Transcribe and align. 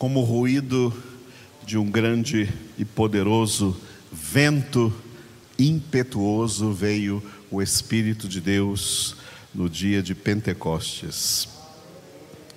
como 0.00 0.20
o 0.20 0.24
ruído 0.24 0.94
de 1.62 1.76
um 1.76 1.90
grande 1.90 2.48
e 2.78 2.86
poderoso 2.86 3.78
vento 4.10 4.90
impetuoso 5.58 6.72
veio 6.72 7.22
o 7.50 7.60
Espírito 7.60 8.26
de 8.26 8.40
Deus 8.40 9.14
no 9.54 9.68
dia 9.68 10.02
de 10.02 10.14
Pentecostes. 10.14 11.50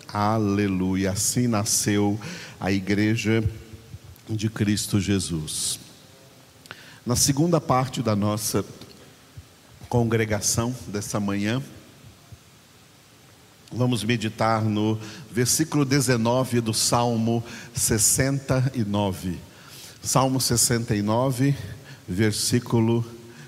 Aleluia! 0.07 1.11
Assim 1.11 1.45
nasceu 1.45 2.17
a 2.61 2.71
igreja 2.71 3.43
de 4.29 4.49
Cristo 4.49 4.97
Jesus. 4.97 5.81
Na 7.05 7.17
segunda 7.17 7.59
parte 7.59 8.01
da 8.01 8.15
nossa 8.15 8.63
congregação 9.89 10.73
dessa 10.87 11.19
manhã, 11.19 11.61
vamos 13.75 14.03
meditar 14.03 14.63
no 14.63 14.99
versículo 15.31 15.83
19 15.83 16.61
do 16.61 16.73
Salmo 16.73 17.43
69. 17.73 19.37
Salmo 20.01 20.39
69, 20.39 21.55
versículo 22.07 23.05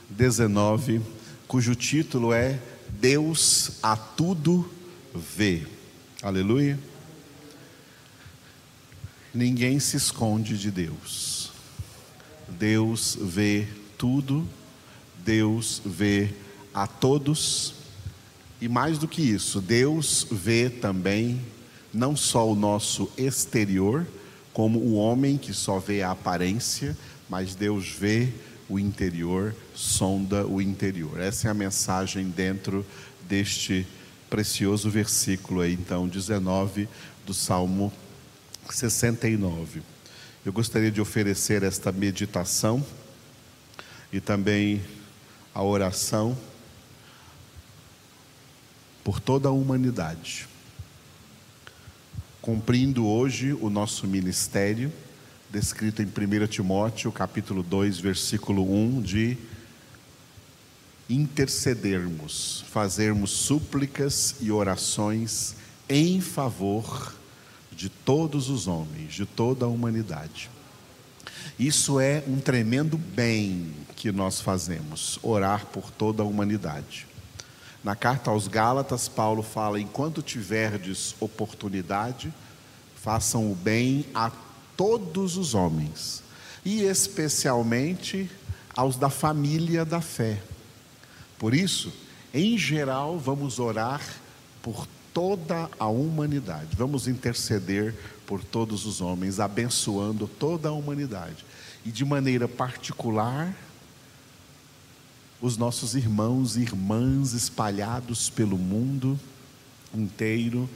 19, 0.09 1.01
cujo 1.47 1.75
título 1.75 2.33
é 2.33 2.59
Deus 2.89 3.73
a 3.83 3.95
tudo 3.95 4.69
vê. 5.13 5.67
Aleluia. 6.21 6.79
Ninguém 9.33 9.79
se 9.79 9.97
esconde 9.97 10.57
de 10.57 10.71
Deus. 10.71 11.51
Deus 12.47 13.17
vê 13.19 13.67
tudo, 13.97 14.47
Deus 15.25 15.81
vê 15.85 16.33
a 16.73 16.87
todos, 16.87 17.73
e 18.65 18.67
mais 18.67 18.97
do 18.97 19.07
que 19.07 19.21
isso, 19.21 19.61
Deus 19.61 20.25
vê 20.31 20.71
também 20.71 21.39
não 21.93 22.15
só 22.15 22.51
o 22.51 22.55
nosso 22.55 23.07
exterior, 23.15 24.07
como 24.53 24.79
o 24.79 24.95
homem 24.95 25.37
que 25.37 25.53
só 25.53 25.77
vê 25.77 26.01
a 26.01 26.09
aparência, 26.09 26.97
mas 27.29 27.53
Deus 27.53 27.87
vê 27.87 28.27
o 28.67 28.79
interior, 28.79 29.55
sonda 29.75 30.47
o 30.47 30.59
interior. 30.59 31.19
Essa 31.19 31.47
é 31.47 31.51
a 31.51 31.53
mensagem 31.53 32.27
dentro 32.27 32.83
deste 33.29 33.85
precioso 34.31 34.89
versículo 34.89 35.61
aí, 35.61 35.73
então, 35.73 36.07
19 36.07 36.89
do 37.23 37.35
Salmo 37.35 37.93
69. 38.67 39.83
Eu 40.43 40.51
gostaria 40.51 40.89
de 40.89 40.99
oferecer 40.99 41.61
esta 41.61 41.91
meditação 41.91 42.83
e 44.11 44.19
também 44.19 44.81
a 45.53 45.61
oração 45.61 46.35
por 49.05 49.19
toda 49.19 49.49
a 49.49 49.51
humanidade, 49.51 50.47
cumprindo 52.41 53.05
hoje 53.05 53.53
o 53.53 53.69
nosso 53.69 54.07
ministério, 54.07 54.91
descrito 55.51 56.01
em 56.01 56.05
1 56.05 56.47
Timóteo, 56.47 57.11
capítulo 57.11 57.61
2, 57.61 57.99
versículo 57.99 58.63
1, 58.63 59.03
de 59.03 59.37
intercedermos, 61.07 62.65
fazermos 62.71 63.29
súplicas 63.29 64.37
e 64.41 64.51
orações 64.51 65.55
em 65.87 66.19
favor 66.19 67.13
de 67.71 67.89
todos 67.89 68.49
os 68.49 68.65
homens, 68.65 69.13
de 69.13 69.27
toda 69.27 69.65
a 69.65 69.69
humanidade. 69.69 70.49
Isso 71.59 71.99
é 71.99 72.23
um 72.27 72.39
tremendo 72.39 72.97
bem 72.97 73.71
que 73.95 74.11
nós 74.11 74.41
fazemos, 74.41 75.19
orar 75.21 75.67
por 75.67 75.91
toda 75.91 76.23
a 76.23 76.25
humanidade. 76.25 77.05
Na 77.85 77.95
carta 77.95 78.31
aos 78.31 78.47
Gálatas, 78.47 79.07
Paulo 79.07 79.43
fala: 79.43 79.79
enquanto 79.79 80.23
tiverdes 80.23 81.13
oportunidade, 81.19 82.33
façam 82.95 83.51
o 83.51 83.53
bem 83.53 84.07
a 84.11 84.31
todos 84.75 85.37
os 85.37 85.53
homens, 85.53 86.23
e 86.65 86.81
especialmente 86.81 88.27
aos 88.75 88.95
da 88.95 89.11
família 89.11 89.85
da 89.85 90.01
fé. 90.01 90.41
Por 91.37 91.53
isso, 91.53 91.93
em 92.33 92.57
geral, 92.57 93.19
vamos 93.19 93.59
orar 93.59 94.01
por 94.63 94.87
toda 95.13 95.69
a 95.77 95.85
humanidade, 95.85 96.75
vamos 96.75 97.07
interceder 97.07 97.93
por 98.25 98.43
todos 98.43 98.87
os 98.87 98.99
homens, 98.99 99.39
abençoando 99.39 100.27
toda 100.27 100.69
a 100.69 100.73
humanidade, 100.73 101.45
e 101.85 101.91
de 101.91 102.03
maneira 102.03 102.47
particular, 102.47 103.55
os 105.41 105.57
nossos 105.57 105.95
irmãos 105.95 106.55
e 106.55 106.61
irmãs 106.61 107.33
espalhados 107.33 108.29
pelo 108.29 108.57
mundo 108.57 109.19
inteiro 109.93 110.69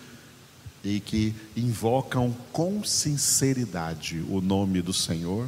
e 0.84 1.00
que 1.00 1.36
invocam 1.56 2.36
com 2.52 2.84
sinceridade 2.84 4.24
o 4.30 4.42
nome 4.42 4.82
do 4.82 4.94
Senhor, 4.94 5.48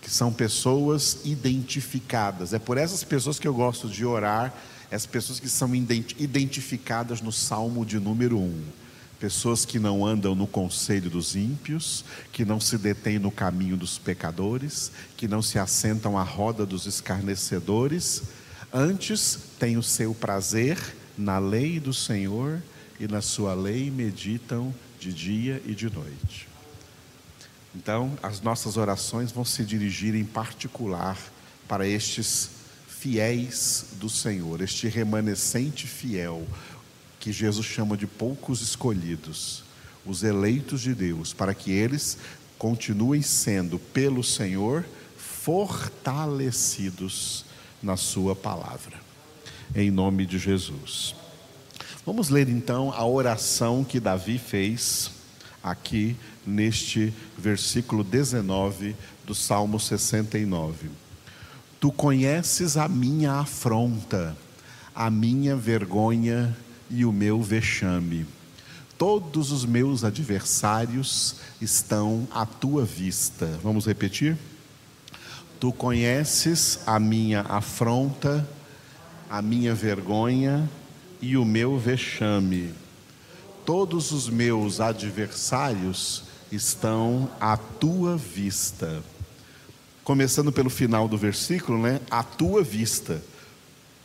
que 0.00 0.10
são 0.10 0.32
pessoas 0.32 1.18
identificadas. 1.24 2.52
É 2.52 2.58
por 2.58 2.78
essas 2.78 3.04
pessoas 3.04 3.38
que 3.38 3.48
eu 3.48 3.54
gosto 3.54 3.88
de 3.88 4.04
orar, 4.04 4.54
as 4.90 5.06
pessoas 5.06 5.40
que 5.40 5.48
são 5.48 5.74
identificadas 5.74 7.20
no 7.20 7.32
Salmo 7.32 7.84
de 7.84 7.98
número 7.98 8.38
1 8.38 8.83
pessoas 9.24 9.64
que 9.64 9.78
não 9.78 10.04
andam 10.04 10.34
no 10.34 10.46
conselho 10.46 11.08
dos 11.08 11.34
ímpios, 11.34 12.04
que 12.30 12.44
não 12.44 12.60
se 12.60 12.76
detêm 12.76 13.18
no 13.18 13.30
caminho 13.30 13.74
dos 13.74 13.96
pecadores, 13.96 14.92
que 15.16 15.26
não 15.26 15.40
se 15.40 15.58
assentam 15.58 16.18
à 16.18 16.22
roda 16.22 16.66
dos 16.66 16.84
escarnecedores, 16.84 18.24
antes 18.70 19.38
têm 19.58 19.78
o 19.78 19.82
seu 19.82 20.14
prazer 20.14 20.78
na 21.16 21.38
lei 21.38 21.80
do 21.80 21.94
Senhor 21.94 22.62
e 23.00 23.08
na 23.08 23.22
sua 23.22 23.54
lei 23.54 23.90
meditam 23.90 24.74
de 25.00 25.10
dia 25.10 25.62
e 25.64 25.74
de 25.74 25.88
noite. 25.88 26.46
Então, 27.74 28.12
as 28.22 28.42
nossas 28.42 28.76
orações 28.76 29.32
vão 29.32 29.42
se 29.42 29.64
dirigir 29.64 30.14
em 30.14 30.24
particular 30.26 31.16
para 31.66 31.88
estes 31.88 32.50
fiéis 32.86 33.86
do 33.94 34.10
Senhor, 34.10 34.60
este 34.60 34.86
remanescente 34.86 35.86
fiel, 35.86 36.46
que 37.24 37.32
Jesus 37.32 37.64
chama 37.64 37.96
de 37.96 38.06
poucos 38.06 38.60
escolhidos, 38.60 39.64
os 40.04 40.22
eleitos 40.22 40.82
de 40.82 40.94
Deus, 40.94 41.32
para 41.32 41.54
que 41.54 41.72
eles 41.72 42.18
continuem 42.58 43.22
sendo, 43.22 43.78
pelo 43.78 44.22
Senhor, 44.22 44.84
fortalecidos 45.16 47.46
na 47.82 47.96
Sua 47.96 48.36
palavra. 48.36 49.00
Em 49.74 49.90
nome 49.90 50.26
de 50.26 50.38
Jesus. 50.38 51.14
Vamos 52.04 52.28
ler 52.28 52.50
então 52.50 52.92
a 52.92 53.06
oração 53.06 53.82
que 53.82 53.98
Davi 53.98 54.36
fez 54.36 55.10
aqui 55.62 56.14
neste 56.46 57.10
versículo 57.38 58.04
19 58.04 58.94
do 59.24 59.34
Salmo 59.34 59.80
69. 59.80 60.90
Tu 61.80 61.90
conheces 61.90 62.76
a 62.76 62.86
minha 62.86 63.32
afronta, 63.32 64.36
a 64.94 65.08
minha 65.08 65.56
vergonha 65.56 66.54
e 66.94 67.04
o 67.04 67.12
meu 67.12 67.42
vexame. 67.42 68.24
Todos 68.96 69.50
os 69.50 69.66
meus 69.66 70.04
adversários 70.04 71.36
estão 71.60 72.28
à 72.30 72.46
tua 72.46 72.84
vista. 72.84 73.58
Vamos 73.62 73.86
repetir? 73.86 74.38
Tu 75.58 75.72
conheces 75.72 76.80
a 76.86 77.00
minha 77.00 77.40
afronta, 77.42 78.48
a 79.28 79.42
minha 79.42 79.74
vergonha 79.74 80.70
e 81.20 81.36
o 81.36 81.44
meu 81.44 81.76
vexame. 81.76 82.72
Todos 83.66 84.12
os 84.12 84.28
meus 84.28 84.80
adversários 84.80 86.24
estão 86.52 87.28
à 87.40 87.56
tua 87.56 88.16
vista. 88.16 89.02
Começando 90.04 90.52
pelo 90.52 90.70
final 90.70 91.08
do 91.08 91.18
versículo, 91.18 91.82
né? 91.82 92.00
À 92.10 92.22
tua 92.22 92.62
vista. 92.62 93.20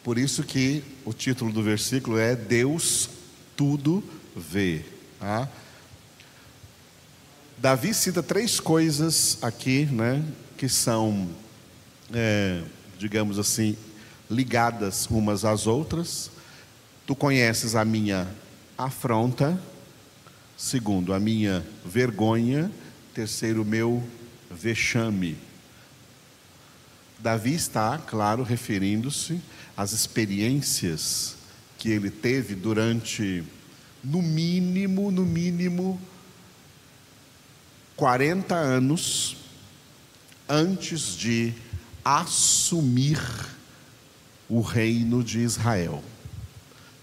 Por 0.09 0.18
isso 0.18 0.42
que 0.42 0.84
o 1.06 1.14
título 1.14 1.53
do 1.53 1.62
versículo 1.62 2.18
é 2.18 2.36
Deus 2.36 3.12
tudo 3.56 4.03
vê. 4.36 4.84
Tá? 5.20 5.47
Davi 7.59 7.94
cita 7.94 8.24
três 8.24 8.60
coisas 8.60 9.38
aqui, 9.44 9.86
né, 9.86 10.25
que 10.57 10.68
são, 10.68 11.30
é, 12.12 12.63
digamos 12.98 13.38
assim, 13.38 13.78
ligadas 14.31 15.06
umas 15.12 15.45
às 15.45 15.68
outras. 15.68 16.31
Tu 17.06 17.16
conheces 17.16 17.75
a 17.75 17.86
minha 17.86 18.28
afronta, 18.75 19.62
segundo, 20.57 21.13
a 21.13 21.19
minha 21.19 21.63
vergonha, 21.86 22.72
terceiro, 23.13 23.63
meu 23.63 24.04
vexame. 24.50 25.38
Davi 27.19 27.54
está, 27.54 28.00
claro, 28.00 28.42
referindo-se 28.42 29.39
às 29.80 29.94
experiências 29.94 31.38
que 31.78 31.88
ele 31.90 32.12
teve 32.12 32.54
durante, 32.54 33.46
no 34.04 34.22
mínimo, 34.22 35.10
no 35.10 35.26
mínimo, 35.26 35.98
40 37.96 38.54
anos 38.54 39.38
antes 40.50 41.16
de 41.16 41.54
assumir 42.04 43.22
o 44.50 44.60
reino 44.60 45.24
de 45.24 45.40
Israel. 45.40 46.04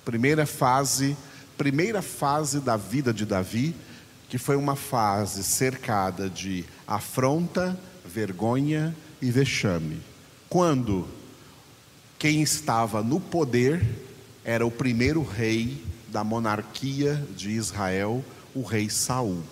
Primeira 0.04 0.44
fase, 0.44 1.16
primeira 1.56 2.02
fase 2.02 2.60
da 2.60 2.76
vida 2.76 3.10
de 3.10 3.24
Davi 3.24 3.74
que 4.28 4.36
foi 4.36 4.54
uma 4.56 4.76
fase 4.76 5.42
cercada 5.42 6.28
de 6.28 6.62
afronta, 6.86 7.74
vergonha 8.04 8.94
e 9.22 9.30
vexame. 9.30 10.02
Quando 10.46 11.08
quem 12.26 12.42
estava 12.42 13.04
no 13.04 13.20
poder 13.20 13.86
era 14.44 14.66
o 14.66 14.70
primeiro 14.70 15.22
rei 15.22 15.80
da 16.08 16.24
monarquia 16.24 17.24
de 17.36 17.50
Israel, 17.50 18.24
o 18.52 18.62
rei 18.62 18.90
Saul. 18.90 19.44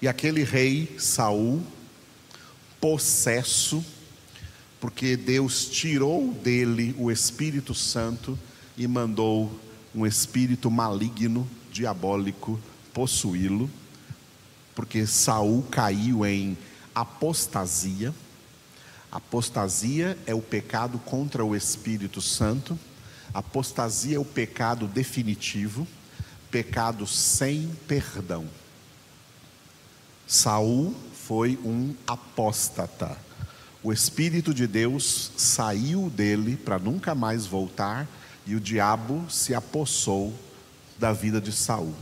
E 0.00 0.08
aquele 0.08 0.44
rei 0.44 0.96
Saul, 0.98 1.62
possesso, 2.80 3.84
porque 4.80 5.14
Deus 5.14 5.66
tirou 5.66 6.32
dele 6.32 6.94
o 6.98 7.10
Espírito 7.10 7.74
Santo 7.74 8.38
e 8.74 8.88
mandou 8.88 9.54
um 9.94 10.06
espírito 10.06 10.70
maligno, 10.70 11.46
diabólico, 11.70 12.58
possuí-lo, 12.94 13.68
porque 14.74 15.06
Saul 15.06 15.62
caiu 15.64 16.24
em 16.24 16.56
apostasia. 16.94 18.14
Apostasia 19.12 20.16
é 20.26 20.34
o 20.34 20.40
pecado 20.40 20.98
contra 20.98 21.44
o 21.44 21.54
Espírito 21.54 22.22
Santo. 22.22 22.78
Apostasia 23.34 24.16
é 24.16 24.18
o 24.18 24.24
pecado 24.24 24.86
definitivo, 24.86 25.86
pecado 26.50 27.06
sem 27.06 27.68
perdão. 27.86 28.48
Saul 30.26 30.94
foi 31.12 31.58
um 31.62 31.94
apóstata. 32.06 33.18
O 33.82 33.92
Espírito 33.92 34.54
de 34.54 34.66
Deus 34.66 35.30
saiu 35.36 36.08
dele 36.08 36.56
para 36.56 36.78
nunca 36.78 37.14
mais 37.14 37.44
voltar 37.44 38.08
e 38.46 38.54
o 38.54 38.60
diabo 38.60 39.26
se 39.28 39.54
apossou 39.54 40.32
da 40.98 41.12
vida 41.12 41.38
de 41.38 41.52
Saul. 41.52 41.94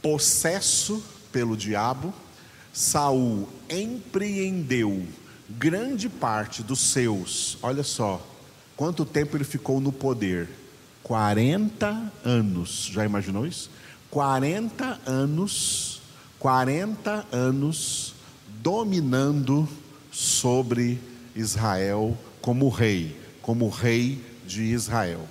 Possesso 0.00 1.02
pelo 1.32 1.56
diabo, 1.56 2.14
Saul 2.72 3.48
empreendeu 3.68 5.04
grande 5.48 6.08
parte 6.08 6.62
dos 6.62 6.80
seus, 6.80 7.58
olha 7.62 7.82
só, 7.82 8.24
quanto 8.76 9.04
tempo 9.04 9.36
ele 9.36 9.44
ficou 9.44 9.80
no 9.80 9.92
poder? 9.92 10.48
40 11.02 12.12
anos. 12.24 12.88
Já 12.92 13.04
imaginou 13.04 13.46
isso? 13.46 13.70
40 14.10 15.00
anos, 15.06 16.00
40 16.38 17.26
anos 17.30 18.14
dominando 18.62 19.68
sobre 20.10 20.98
Israel 21.36 22.16
como 22.40 22.68
rei, 22.68 23.20
como 23.42 23.68
rei 23.68 24.24
de 24.46 24.62
Israel. 24.62 25.28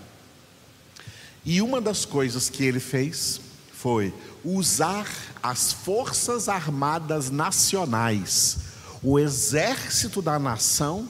E 1.45 1.61
uma 1.61 1.81
das 1.81 2.05
coisas 2.05 2.49
que 2.49 2.63
ele 2.63 2.79
fez 2.79 3.41
foi 3.71 4.13
usar 4.43 5.07
as 5.41 5.73
forças 5.73 6.47
armadas 6.47 7.29
nacionais, 7.29 8.59
o 9.03 9.19
exército 9.19 10.21
da 10.21 10.39
nação, 10.39 11.07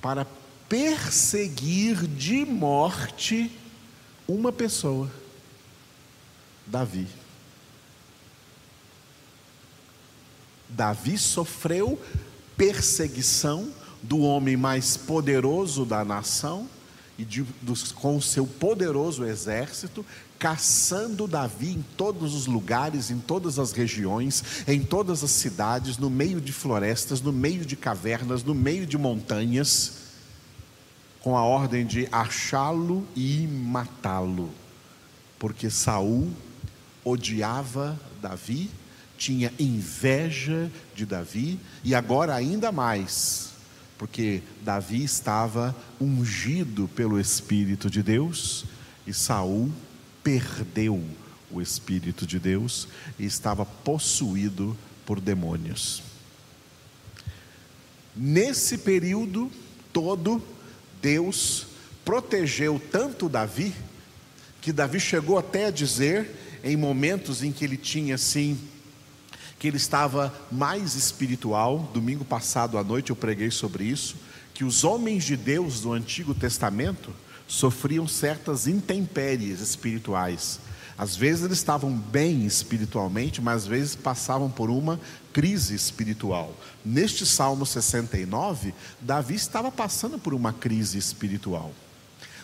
para 0.00 0.26
perseguir 0.68 2.06
de 2.06 2.44
morte 2.46 3.50
uma 4.26 4.50
pessoa, 4.50 5.10
Davi. 6.66 7.06
Davi 10.68 11.18
sofreu 11.18 12.00
perseguição 12.56 13.70
do 14.02 14.20
homem 14.20 14.56
mais 14.56 14.96
poderoso 14.96 15.84
da 15.84 16.04
nação 16.04 16.68
e 17.20 17.24
de, 17.26 17.42
dos, 17.60 17.92
com 17.92 18.16
o 18.16 18.22
seu 18.22 18.46
poderoso 18.46 19.26
exército, 19.26 20.06
caçando 20.38 21.26
Davi 21.26 21.72
em 21.72 21.84
todos 21.94 22.34
os 22.34 22.46
lugares, 22.46 23.10
em 23.10 23.18
todas 23.18 23.58
as 23.58 23.72
regiões, 23.72 24.42
em 24.66 24.82
todas 24.82 25.22
as 25.22 25.30
cidades, 25.30 25.98
no 25.98 26.08
meio 26.08 26.40
de 26.40 26.50
florestas, 26.50 27.20
no 27.20 27.30
meio 27.30 27.66
de 27.66 27.76
cavernas, 27.76 28.42
no 28.42 28.54
meio 28.54 28.86
de 28.86 28.96
montanhas, 28.96 29.98
com 31.20 31.36
a 31.36 31.44
ordem 31.44 31.84
de 31.84 32.08
achá-lo 32.10 33.06
e 33.14 33.46
matá-lo, 33.46 34.50
porque 35.38 35.68
Saul 35.68 36.30
odiava 37.04 38.00
Davi 38.22 38.70
tinha 39.18 39.52
inveja 39.58 40.72
de 40.94 41.04
Davi 41.04 41.60
e 41.84 41.94
agora 41.94 42.34
ainda 42.34 42.72
mais, 42.72 43.49
porque 44.00 44.40
Davi 44.62 45.04
estava 45.04 45.76
ungido 46.00 46.88
pelo 46.96 47.20
espírito 47.20 47.90
de 47.90 48.02
Deus 48.02 48.64
e 49.06 49.12
Saul 49.12 49.70
perdeu 50.24 51.04
o 51.50 51.60
espírito 51.60 52.26
de 52.26 52.38
Deus 52.38 52.88
e 53.18 53.26
estava 53.26 53.66
possuído 53.66 54.74
por 55.04 55.20
demônios. 55.20 56.02
Nesse 58.16 58.78
período 58.78 59.52
todo, 59.92 60.42
Deus 61.02 61.66
protegeu 62.02 62.80
tanto 62.90 63.28
Davi 63.28 63.74
que 64.62 64.72
Davi 64.72 64.98
chegou 64.98 65.36
até 65.36 65.66
a 65.66 65.70
dizer 65.70 66.58
em 66.64 66.74
momentos 66.74 67.42
em 67.42 67.52
que 67.52 67.66
ele 67.66 67.76
tinha 67.76 68.14
assim 68.14 68.58
que 69.60 69.68
ele 69.68 69.76
estava 69.76 70.34
mais 70.50 70.94
espiritual. 70.94 71.90
Domingo 71.92 72.24
passado 72.24 72.78
à 72.78 72.82
noite 72.82 73.10
eu 73.10 73.16
preguei 73.16 73.50
sobre 73.50 73.84
isso, 73.84 74.16
que 74.54 74.64
os 74.64 74.84
homens 74.84 75.22
de 75.22 75.36
Deus 75.36 75.82
do 75.82 75.92
Antigo 75.92 76.34
Testamento 76.34 77.12
sofriam 77.46 78.08
certas 78.08 78.66
intempéries 78.66 79.60
espirituais. 79.60 80.58
Às 80.96 81.14
vezes 81.14 81.44
eles 81.44 81.58
estavam 81.58 81.92
bem 81.92 82.46
espiritualmente, 82.46 83.42
mas 83.42 83.62
às 83.62 83.66
vezes 83.66 83.94
passavam 83.94 84.50
por 84.50 84.70
uma 84.70 84.98
crise 85.30 85.74
espiritual. 85.74 86.54
Neste 86.82 87.26
Salmo 87.26 87.66
69, 87.66 88.72
Davi 88.98 89.34
estava 89.34 89.70
passando 89.70 90.18
por 90.18 90.32
uma 90.32 90.54
crise 90.54 90.96
espiritual 90.96 91.70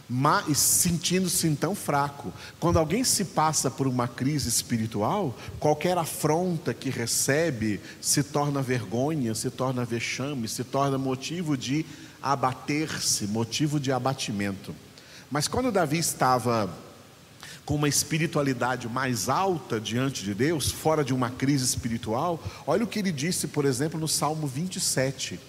mas 0.08 0.58
sentindo-se 0.58 1.46
então 1.48 1.74
fraco. 1.74 2.32
Quando 2.60 2.78
alguém 2.78 3.02
se 3.02 3.24
passa 3.24 3.70
por 3.70 3.86
uma 3.86 4.06
crise 4.06 4.48
espiritual, 4.48 5.36
qualquer 5.58 5.98
afronta 5.98 6.72
que 6.72 6.90
recebe 6.90 7.80
se 8.00 8.22
torna 8.22 8.62
vergonha, 8.62 9.34
se 9.34 9.50
torna 9.50 9.84
vexame, 9.84 10.46
se 10.46 10.62
torna 10.62 10.96
motivo 10.96 11.56
de 11.56 11.84
abater-se, 12.22 13.26
motivo 13.26 13.80
de 13.80 13.90
abatimento. 13.90 14.74
Mas 15.30 15.48
quando 15.48 15.72
Davi 15.72 15.98
estava 15.98 16.70
com 17.64 17.74
uma 17.74 17.88
espiritualidade 17.88 18.88
mais 18.88 19.28
alta 19.28 19.80
diante 19.80 20.22
de 20.22 20.32
Deus, 20.34 20.70
fora 20.70 21.04
de 21.04 21.12
uma 21.12 21.30
crise 21.30 21.64
espiritual, 21.64 22.40
olha 22.64 22.84
o 22.84 22.86
que 22.86 23.00
ele 23.00 23.10
disse, 23.10 23.48
por 23.48 23.64
exemplo, 23.64 23.98
no 23.98 24.06
Salmo 24.06 24.46
27. 24.46 25.40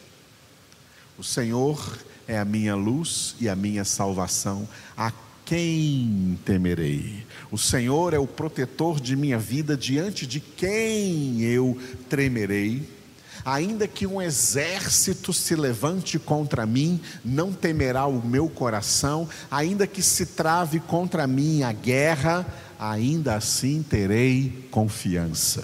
O 1.16 1.24
Senhor 1.24 2.00
é 2.28 2.38
a 2.38 2.46
minha 2.46 2.76
luz 2.76 3.36
e 3.40 3.48
a 3.48 3.56
minha 3.56 3.86
salvação. 3.86 4.68
A 4.96 5.12
quem 5.46 6.38
temerei? 6.44 7.26
O 7.50 7.58
Senhor 7.58 8.14
é 8.14 8.20
o 8.20 8.28
protetor 8.28 9.00
de 9.00 9.16
minha 9.16 9.38
vida, 9.38 9.78
diante 9.78 10.28
de 10.28 10.42
quem 10.42 11.42
eu 11.42 11.80
tremerei? 12.10 12.98
Ainda 13.46 13.88
que 13.88 14.06
um 14.06 14.22
exército 14.22 15.32
se 15.32 15.56
levante 15.56 16.20
contra 16.20 16.66
mim, 16.66 17.00
não 17.24 17.54
temerá 17.54 18.06
o 18.06 18.22
meu 18.22 18.50
coração, 18.50 19.30
ainda 19.50 19.88
que 19.88 20.02
se 20.02 20.26
trave 20.26 20.82
contra 20.82 21.26
mim 21.26 21.64
a 21.64 21.72
guerra, 21.72 22.46
ainda 22.78 23.36
assim 23.36 23.82
terei 23.82 24.68
confiança. 24.70 25.64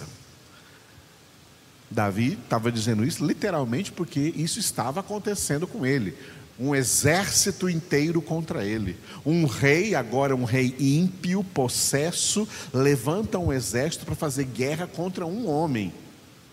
Davi 1.91 2.39
estava 2.41 2.71
dizendo 2.71 3.03
isso 3.03 3.23
literalmente 3.25 3.91
porque 3.91 4.33
isso 4.35 4.59
estava 4.59 5.01
acontecendo 5.01 5.67
com 5.67 5.85
ele 5.85 6.15
um 6.59 6.75
exército 6.75 7.69
inteiro 7.69 8.21
contra 8.21 8.63
ele. 8.63 8.97
Um 9.25 9.45
rei, 9.45 9.95
agora 9.95 10.35
um 10.35 10.43
rei 10.43 10.75
ímpio, 10.79 11.43
possesso, 11.43 12.47
levanta 12.73 13.39
um 13.39 13.51
exército 13.51 14.05
para 14.05 14.15
fazer 14.15 14.45
guerra 14.45 14.87
contra 14.87 15.25
um 15.25 15.47
homem, 15.49 15.93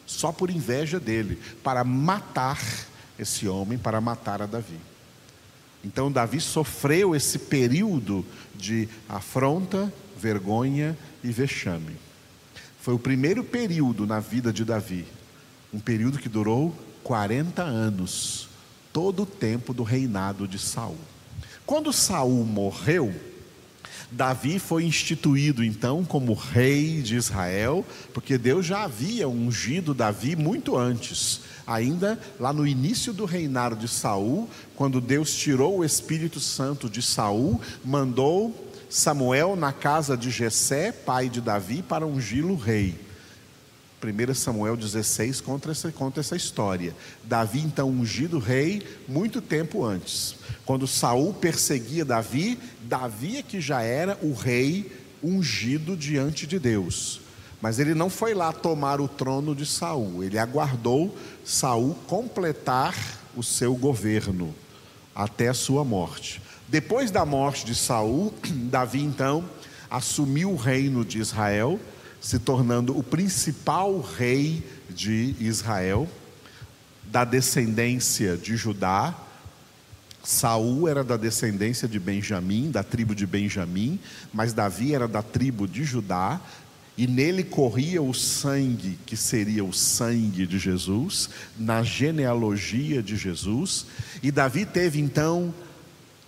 só 0.06 0.32
por 0.32 0.50
inveja 0.50 0.98
dele, 0.98 1.38
para 1.62 1.84
matar 1.84 2.60
esse 3.18 3.46
homem, 3.46 3.78
para 3.78 4.00
matar 4.00 4.42
a 4.42 4.46
Davi. 4.46 4.80
Então 5.84 6.10
Davi 6.10 6.40
sofreu 6.40 7.14
esse 7.14 7.38
período 7.38 8.24
de 8.54 8.88
afronta, 9.08 9.92
vergonha 10.18 10.96
e 11.22 11.30
vexame. 11.30 11.96
Foi 12.80 12.94
o 12.94 12.98
primeiro 12.98 13.44
período 13.44 14.06
na 14.06 14.20
vida 14.20 14.52
de 14.52 14.64
Davi, 14.64 15.06
um 15.72 15.78
período 15.78 16.18
que 16.18 16.28
durou 16.28 16.74
40 17.02 17.62
anos 17.62 18.49
todo 18.92 19.22
o 19.22 19.26
tempo 19.26 19.72
do 19.72 19.82
reinado 19.82 20.46
de 20.46 20.58
Saul. 20.58 20.98
Quando 21.64 21.92
Saul 21.92 22.44
morreu, 22.44 23.14
Davi 24.10 24.58
foi 24.58 24.84
instituído 24.84 25.62
então 25.62 26.04
como 26.04 26.34
rei 26.34 27.00
de 27.00 27.14
Israel, 27.14 27.86
porque 28.12 28.36
Deus 28.36 28.66
já 28.66 28.82
havia 28.82 29.28
ungido 29.28 29.94
Davi 29.94 30.34
muito 30.34 30.76
antes, 30.76 31.42
ainda 31.64 32.18
lá 32.38 32.52
no 32.52 32.66
início 32.66 33.12
do 33.12 33.24
reinado 33.24 33.76
de 33.76 33.86
Saul, 33.86 34.48
quando 34.74 35.00
Deus 35.00 35.32
tirou 35.32 35.78
o 35.78 35.84
Espírito 35.84 36.40
Santo 36.40 36.90
de 36.90 37.00
Saul, 37.00 37.60
mandou 37.84 38.68
Samuel 38.88 39.54
na 39.54 39.72
casa 39.72 40.16
de 40.16 40.28
Jessé, 40.30 40.90
pai 40.90 41.28
de 41.28 41.40
Davi, 41.40 41.80
para 41.80 42.04
ungí-lo 42.04 42.56
rei. 42.56 43.09
1 44.02 44.34
Samuel 44.34 44.76
16 44.76 45.42
conta 45.42 45.70
essa, 45.70 45.92
conta 45.92 46.20
essa 46.20 46.34
história. 46.34 46.94
Davi, 47.22 47.60
então, 47.60 47.90
ungido 47.90 48.38
rei, 48.38 48.82
muito 49.06 49.42
tempo 49.42 49.84
antes. 49.84 50.36
Quando 50.64 50.86
Saul 50.86 51.34
perseguia 51.34 52.04
Davi, 52.04 52.58
Davi 52.82 53.36
é 53.36 53.42
que 53.42 53.60
já 53.60 53.82
era 53.82 54.18
o 54.22 54.32
rei 54.32 54.90
ungido 55.22 55.96
diante 55.96 56.46
de 56.46 56.58
Deus. 56.58 57.20
Mas 57.60 57.78
ele 57.78 57.94
não 57.94 58.08
foi 58.08 58.32
lá 58.32 58.52
tomar 58.52 59.02
o 59.02 59.08
trono 59.08 59.54
de 59.54 59.66
Saul, 59.66 60.24
ele 60.24 60.38
aguardou 60.38 61.14
Saul 61.44 61.94
completar 62.06 62.94
o 63.36 63.42
seu 63.42 63.74
governo 63.74 64.54
até 65.14 65.48
a 65.48 65.54
sua 65.54 65.84
morte. 65.84 66.40
Depois 66.68 67.10
da 67.10 67.26
morte 67.26 67.66
de 67.66 67.74
Saul, 67.74 68.32
Davi 68.70 69.02
então 69.02 69.44
assumiu 69.90 70.52
o 70.52 70.56
reino 70.56 71.04
de 71.04 71.18
Israel 71.18 71.78
se 72.20 72.38
tornando 72.38 72.96
o 72.96 73.02
principal 73.02 74.00
rei 74.00 74.62
de 74.88 75.34
Israel, 75.40 76.08
da 77.04 77.24
descendência 77.24 78.36
de 78.36 78.56
Judá. 78.56 79.14
Saul 80.22 80.86
era 80.86 81.02
da 81.02 81.16
descendência 81.16 81.88
de 81.88 81.98
Benjamim, 81.98 82.70
da 82.70 82.82
tribo 82.82 83.14
de 83.14 83.26
Benjamim, 83.26 83.98
mas 84.32 84.52
Davi 84.52 84.94
era 84.94 85.08
da 85.08 85.22
tribo 85.22 85.66
de 85.66 85.82
Judá, 85.82 86.40
e 86.96 87.06
nele 87.06 87.42
corria 87.42 88.02
o 88.02 88.12
sangue 88.12 88.98
que 89.06 89.16
seria 89.16 89.64
o 89.64 89.72
sangue 89.72 90.46
de 90.46 90.58
Jesus, 90.58 91.30
na 91.58 91.82
genealogia 91.82 93.02
de 93.02 93.16
Jesus, 93.16 93.86
e 94.22 94.30
Davi 94.30 94.66
teve 94.66 95.00
então 95.00 95.54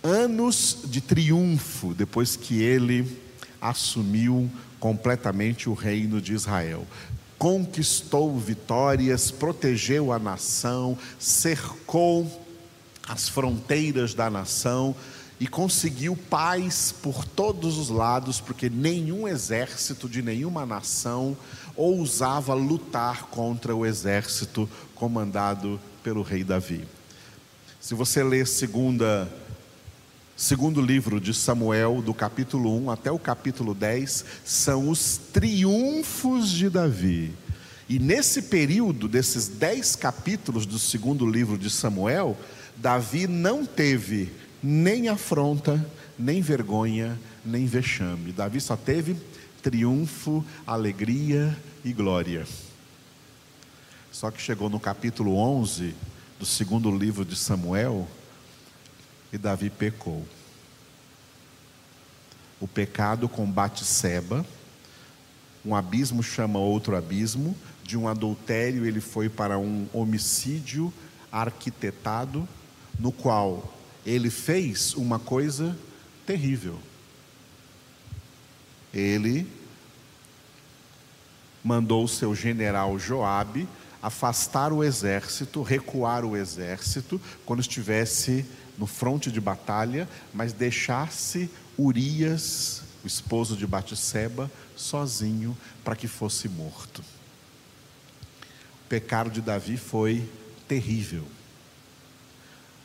anos 0.03 0.79
de 0.85 1.03
triunfo 1.03 1.93
depois 1.93 2.35
que 2.35 2.63
ele 2.63 3.07
assumiu 3.63 4.51
completamente 4.81 5.71
o 5.71 5.75
reino 5.75 6.21
de 6.21 6.35
Israel. 6.35 6.85
Conquistou 7.39 8.37
vitórias, 8.37 9.31
protegeu 9.31 10.13
a 10.13 10.19
nação, 10.19 10.99
cercou 11.19 12.31
as 13.09 13.29
fronteiras 13.29 14.13
da 14.13 14.29
nação 14.29 14.95
e 15.39 15.47
conseguiu 15.47 16.17
paz 16.17 16.95
por 17.03 17.25
todos 17.25 17.79
os 17.79 17.89
lados, 17.89 18.41
porque 18.41 18.69
nenhum 18.69 19.27
exército 19.27 20.09
de 20.09 20.23
nenhuma 20.23 20.67
nação 20.67 21.37
ousava 21.77 22.55
lutar 22.55 23.25
contra 23.25 23.75
o 23.75 23.87
exército 23.87 24.69
comandado 24.95 25.81
pelo 26.03 26.23
rei 26.23 26.45
Davi. 26.45 26.87
Se 27.81 27.95
você 27.95 28.23
ler 28.23 28.47
segunda 28.47 29.29
Segundo 30.37 30.81
livro 30.81 31.21
de 31.21 31.35
Samuel, 31.35 32.03
do 32.03 32.15
capítulo 32.15 32.75
1 32.85 32.91
até 32.91 33.11
o 33.11 33.19
capítulo 33.19 33.75
10, 33.75 34.25
são 34.45 34.89
os 34.89 35.19
triunfos 35.33 36.51
de 36.51 36.71
Davi. 36.71 37.33
E 37.89 37.99
nesse 37.99 38.43
período, 38.43 39.09
desses 39.09 39.47
dez 39.47 39.95
capítulos 39.95 40.65
do 40.65 40.79
segundo 40.79 41.27
livro 41.27 41.59
de 41.59 41.69
Samuel, 41.69 42.37
Davi 42.77 43.27
não 43.27 43.67
teve 43.67 44.33
nem 44.63 45.09
afronta, 45.09 45.85
nem 46.19 46.41
vergonha, 46.41 47.21
nem 47.45 47.67
vexame. 47.67 48.33
Davi 48.33 48.61
só 48.61 48.77
teve 48.77 49.17
triunfo, 49.63 50.45
alegria 50.67 51.57
e 51.85 51.93
glória. 51.93 52.47
Só 54.11 54.31
que 54.31 54.41
chegou 54.41 54.71
no 54.71 54.81
capítulo 54.81 55.37
11 55.37 55.95
do 56.39 56.47
segundo 56.47 56.91
livro 56.91 57.25
de 57.25 57.37
Samuel, 57.37 58.09
e 59.33 59.39
Davi 59.39 59.71
pecou. 59.71 60.27
O 62.61 62.69
pecado 62.69 63.29
combate 63.29 63.85
Seba, 63.85 64.45
um 65.65 65.75
abismo 65.75 66.23
chama 66.23 66.59
outro 66.59 66.95
abismo, 66.95 67.57
de 67.83 67.97
um 67.97 68.07
adultério 68.07 68.85
ele 68.85 69.01
foi 69.01 69.29
para 69.29 69.59
um 69.59 69.89
homicídio 69.93 70.93
arquitetado, 71.31 72.47
no 72.99 73.11
qual 73.11 73.75
ele 74.05 74.31
fez 74.31 74.95
uma 74.95 75.19
coisa 75.19 75.77
terrível. 76.27 76.79
Ele 78.93 79.47
mandou 81.65 82.05
o 82.05 82.09
seu 82.09 82.35
general 82.35 82.99
Joabe 82.99 83.67
afastar 84.03 84.73
o 84.73 84.83
exército, 84.83 85.63
recuar 85.63 86.25
o 86.25 86.37
exército 86.37 87.21
quando 87.47 87.61
estivesse 87.61 88.45
no 88.79 88.87
fronte 88.87 89.31
de 89.31 89.41
batalha, 89.41 90.09
mas 90.33 90.53
deixasse 90.53 91.51
Urias, 91.79 92.83
o 93.05 93.07
esposo 93.07 93.57
de 93.57 93.67
Batseba, 93.67 94.51
sozinho 94.77 95.57
para 95.85 95.97
que 95.97 96.09
fosse 96.09 96.49
morto. 96.49 97.03
O 98.85 98.89
pecado 98.89 99.31
de 99.31 99.41
Davi 99.41 99.77
foi 99.77 100.29
terrível. 100.69 101.25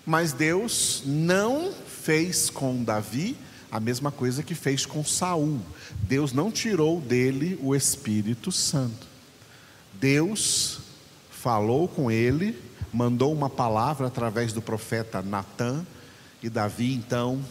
Mas 0.06 0.32
Deus 0.32 1.04
não 1.06 1.74
fez 1.74 2.50
com 2.50 2.84
Davi 2.84 3.36
a 3.70 3.80
mesma 3.80 4.12
coisa 4.12 4.42
que 4.42 4.56
fez 4.56 4.86
com 4.86 5.04
Saul. 5.04 5.60
Deus 6.04 6.32
não 6.32 6.50
tirou 6.50 7.02
dele 7.02 7.60
o 7.62 7.76
Espírito 7.76 8.52
Santo. 8.52 9.06
Deus 9.94 10.80
falou 11.30 11.88
com 11.88 12.10
ele 12.10 12.58
mandou 12.98 13.32
uma 13.32 13.48
palavra 13.48 14.08
através 14.08 14.52
do 14.52 14.60
profeta 14.60 15.22
Natã, 15.22 15.86
e 16.42 16.50
Davi 16.50 16.96
então 16.96 17.46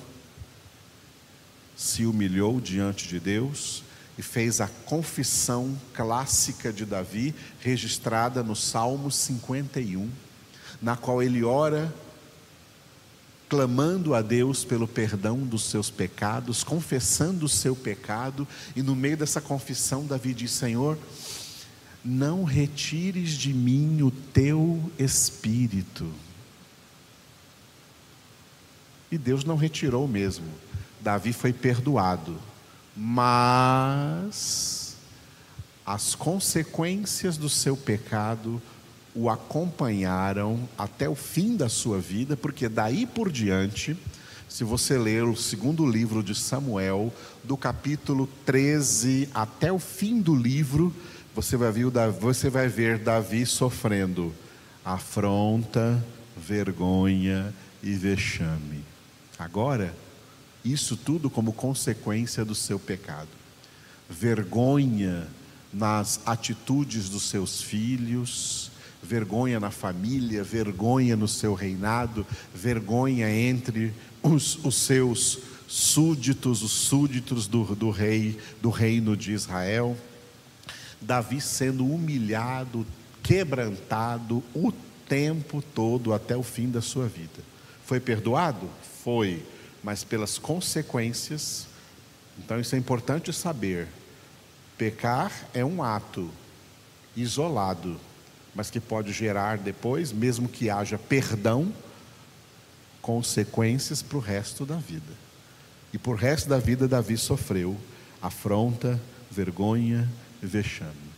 se 1.76 2.04
humilhou 2.04 2.60
diante 2.60 3.06
de 3.06 3.20
Deus 3.20 3.84
e 4.18 4.22
fez 4.22 4.60
a 4.60 4.66
confissão 4.66 5.76
clássica 5.94 6.72
de 6.72 6.84
Davi, 6.84 7.32
registrada 7.60 8.42
no 8.42 8.56
Salmo 8.56 9.08
51, 9.08 10.10
na 10.82 10.96
qual 10.96 11.22
ele 11.22 11.44
ora 11.44 11.94
clamando 13.48 14.14
a 14.14 14.22
Deus 14.22 14.64
pelo 14.64 14.88
perdão 14.88 15.38
dos 15.38 15.62
seus 15.70 15.90
pecados, 15.90 16.64
confessando 16.64 17.46
o 17.46 17.48
seu 17.48 17.76
pecado, 17.76 18.48
e 18.74 18.82
no 18.82 18.96
meio 18.96 19.16
dessa 19.16 19.40
confissão, 19.40 20.04
Davi 20.04 20.34
diz: 20.34 20.50
Senhor, 20.50 20.98
não 22.06 22.44
retires 22.44 23.30
de 23.30 23.52
mim 23.52 24.00
o 24.02 24.10
teu 24.10 24.80
espírito. 24.96 26.08
E 29.10 29.18
Deus 29.18 29.44
não 29.44 29.56
retirou 29.56 30.06
mesmo. 30.06 30.46
Davi 31.00 31.32
foi 31.32 31.52
perdoado, 31.52 32.36
mas 32.96 34.96
as 35.84 36.14
consequências 36.14 37.36
do 37.36 37.48
seu 37.48 37.76
pecado 37.76 38.62
o 39.14 39.30
acompanharam 39.30 40.68
até 40.76 41.08
o 41.08 41.14
fim 41.14 41.56
da 41.56 41.68
sua 41.68 41.98
vida, 41.98 42.36
porque 42.36 42.68
daí 42.68 43.06
por 43.06 43.32
diante, 43.32 43.96
se 44.48 44.62
você 44.62 44.98
ler 44.98 45.24
o 45.24 45.34
segundo 45.34 45.86
livro 45.86 46.22
de 46.22 46.34
Samuel, 46.34 47.12
do 47.42 47.56
capítulo 47.56 48.28
13 48.44 49.28
até 49.32 49.72
o 49.72 49.78
fim 49.78 50.20
do 50.20 50.34
livro, 50.34 50.94
você 51.36 51.54
vai 51.54 51.70
ver, 51.70 51.90
você 52.18 52.48
vai 52.48 52.66
ver 52.66 52.98
Davi 52.98 53.44
sofrendo 53.44 54.34
afronta, 54.82 56.02
vergonha 56.34 57.52
e 57.82 57.92
vexame. 57.92 58.82
Agora, 59.38 59.94
isso 60.64 60.96
tudo 60.96 61.28
como 61.28 61.52
consequência 61.52 62.42
do 62.42 62.54
seu 62.54 62.78
pecado. 62.78 63.28
Vergonha 64.08 65.28
nas 65.70 66.20
atitudes 66.24 67.10
dos 67.10 67.24
seus 67.24 67.60
filhos, 67.60 68.70
vergonha 69.02 69.60
na 69.60 69.70
família, 69.70 70.42
vergonha 70.42 71.16
no 71.16 71.28
seu 71.28 71.52
reinado, 71.52 72.26
vergonha 72.54 73.28
entre 73.28 73.92
os, 74.22 74.58
os 74.64 74.74
seus 74.74 75.40
súditos, 75.68 76.62
os 76.62 76.72
súditos 76.72 77.46
do, 77.46 77.74
do 77.74 77.90
rei, 77.90 78.38
do 78.62 78.70
reino 78.70 79.14
de 79.14 79.32
Israel. 79.32 79.94
Davi 81.06 81.40
sendo 81.40 81.86
humilhado, 81.86 82.84
quebrantado 83.22 84.42
o 84.52 84.72
tempo 85.08 85.62
todo 85.62 86.12
até 86.12 86.36
o 86.36 86.42
fim 86.42 86.68
da 86.68 86.82
sua 86.82 87.06
vida. 87.06 87.42
Foi 87.84 88.00
perdoado? 88.00 88.68
Foi, 89.04 89.44
mas 89.84 90.02
pelas 90.02 90.36
consequências. 90.36 91.68
Então 92.38 92.58
isso 92.58 92.74
é 92.74 92.78
importante 92.78 93.32
saber. 93.32 93.86
Pecar 94.76 95.32
é 95.54 95.64
um 95.64 95.80
ato 95.80 96.28
isolado, 97.16 97.98
mas 98.52 98.68
que 98.68 98.80
pode 98.80 99.12
gerar 99.12 99.58
depois, 99.58 100.12
mesmo 100.12 100.48
que 100.48 100.68
haja 100.68 100.98
perdão, 100.98 101.72
consequências 103.00 104.02
para 104.02 104.18
o 104.18 104.20
resto 104.20 104.66
da 104.66 104.76
vida. 104.76 105.14
E 105.92 105.98
por 105.98 106.16
resto 106.16 106.48
da 106.48 106.58
vida, 106.58 106.88
Davi 106.88 107.16
sofreu 107.16 107.76
afronta, 108.20 109.00
vergonha, 109.30 110.10
vexame. 110.42 111.16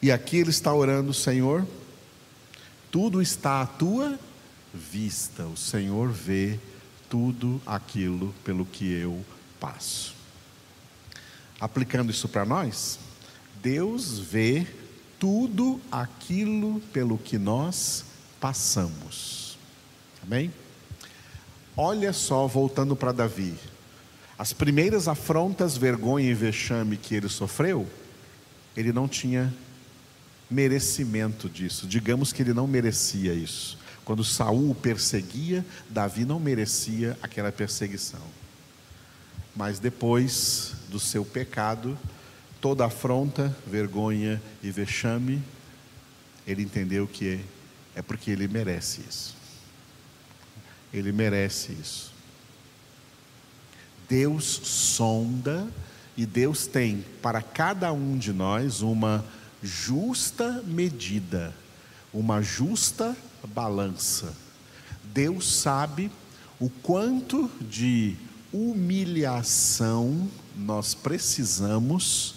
E 0.00 0.12
aqui 0.12 0.38
ele 0.38 0.50
está 0.50 0.72
orando, 0.72 1.12
Senhor, 1.12 1.66
tudo 2.90 3.20
está 3.20 3.62
à 3.62 3.66
tua 3.66 4.18
vista, 4.72 5.44
o 5.44 5.56
Senhor 5.56 6.10
vê 6.10 6.58
tudo 7.10 7.60
aquilo 7.66 8.34
pelo 8.44 8.64
que 8.64 8.90
eu 8.92 9.24
passo. 9.58 10.14
Aplicando 11.60 12.10
isso 12.10 12.28
para 12.28 12.44
nós, 12.44 12.98
Deus 13.60 14.18
vê 14.18 14.66
tudo 15.18 15.80
aquilo 15.90 16.80
pelo 16.92 17.18
que 17.18 17.36
nós 17.36 18.04
passamos. 18.40 19.58
Amém? 20.22 20.52
Olha 21.76 22.12
só, 22.12 22.46
voltando 22.46 22.94
para 22.94 23.12
Davi, 23.12 23.54
as 24.38 24.52
primeiras 24.52 25.08
afrontas, 25.08 25.76
vergonha 25.76 26.30
e 26.30 26.34
vexame 26.34 26.96
que 26.96 27.14
ele 27.14 27.28
sofreu, 27.28 27.86
ele 28.76 28.92
não 28.92 29.08
tinha 29.08 29.52
merecimento 30.48 31.48
disso. 31.48 31.88
Digamos 31.88 32.32
que 32.32 32.42
ele 32.42 32.54
não 32.54 32.66
merecia 32.66 33.34
isso. 33.34 33.76
Quando 34.04 34.24
Saul 34.24 34.70
o 34.70 34.74
perseguia, 34.74 35.66
Davi 35.90 36.24
não 36.24 36.38
merecia 36.38 37.18
aquela 37.20 37.50
perseguição. 37.50 38.22
Mas 39.56 39.80
depois 39.80 40.72
do 40.88 41.00
seu 41.00 41.24
pecado, 41.24 41.98
toda 42.60 42.86
afronta, 42.86 43.54
vergonha 43.66 44.40
e 44.62 44.70
vexame, 44.70 45.42
ele 46.46 46.62
entendeu 46.62 47.08
que 47.08 47.40
é 47.94 48.00
porque 48.00 48.30
ele 48.30 48.46
merece 48.46 49.00
isso. 49.00 49.36
Ele 50.94 51.10
merece 51.10 51.72
isso. 51.72 52.17
Deus 54.08 54.44
sonda 54.44 55.66
e 56.16 56.24
Deus 56.24 56.66
tem 56.66 57.04
para 57.22 57.42
cada 57.42 57.92
um 57.92 58.16
de 58.16 58.32
nós 58.32 58.80
uma 58.80 59.24
justa 59.62 60.62
medida, 60.66 61.54
uma 62.12 62.40
justa 62.40 63.16
balança. 63.54 64.32
Deus 65.12 65.60
sabe 65.60 66.10
o 66.58 66.68
quanto 66.68 67.50
de 67.60 68.16
humilhação 68.52 70.28
nós 70.56 70.94
precisamos 70.94 72.34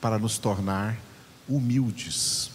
para 0.00 0.18
nos 0.18 0.38
tornar 0.38 0.98
humildes. 1.48 2.50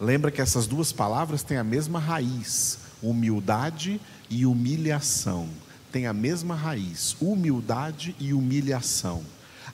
Lembra 0.00 0.30
que 0.30 0.40
essas 0.40 0.66
duas 0.66 0.92
palavras 0.92 1.42
têm 1.42 1.58
a 1.58 1.64
mesma 1.64 1.98
raiz, 1.98 2.78
humildade 3.02 4.00
e 4.30 4.46
humilhação. 4.46 5.48
Tem 5.92 6.06
a 6.06 6.12
mesma 6.12 6.54
raiz, 6.54 7.16
humildade 7.20 8.14
e 8.18 8.32
humilhação. 8.32 9.24